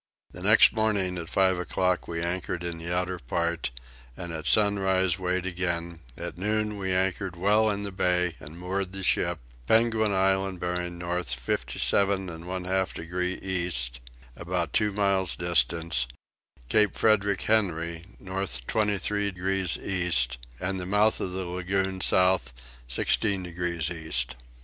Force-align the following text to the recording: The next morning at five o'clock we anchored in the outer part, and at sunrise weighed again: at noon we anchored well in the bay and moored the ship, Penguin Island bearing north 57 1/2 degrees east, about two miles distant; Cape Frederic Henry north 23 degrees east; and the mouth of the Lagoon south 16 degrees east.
The 0.31 0.41
next 0.41 0.73
morning 0.73 1.19
at 1.19 1.29
five 1.29 1.59
o'clock 1.59 2.07
we 2.07 2.23
anchored 2.23 2.63
in 2.63 2.79
the 2.79 2.91
outer 2.91 3.19
part, 3.19 3.69
and 4.17 4.33
at 4.33 4.47
sunrise 4.47 5.19
weighed 5.19 5.45
again: 5.45 5.99
at 6.17 6.39
noon 6.39 6.79
we 6.79 6.91
anchored 6.91 7.35
well 7.35 7.69
in 7.69 7.83
the 7.83 7.91
bay 7.91 8.35
and 8.39 8.57
moored 8.57 8.93
the 8.93 9.03
ship, 9.03 9.37
Penguin 9.67 10.11
Island 10.11 10.59
bearing 10.59 10.97
north 10.97 11.31
57 11.35 12.27
1/2 12.29 12.93
degrees 12.95 13.43
east, 13.43 13.99
about 14.35 14.73
two 14.73 14.91
miles 14.91 15.35
distant; 15.35 16.07
Cape 16.67 16.95
Frederic 16.95 17.43
Henry 17.43 18.05
north 18.19 18.65
23 18.65 19.29
degrees 19.29 19.77
east; 19.77 20.39
and 20.59 20.79
the 20.79 20.87
mouth 20.87 21.21
of 21.21 21.33
the 21.33 21.45
Lagoon 21.45 22.01
south 22.01 22.53
16 22.87 23.43
degrees 23.43 23.91
east. 23.91 24.35